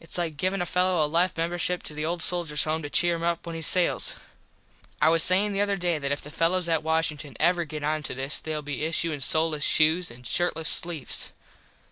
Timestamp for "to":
1.80-1.94, 2.82-2.90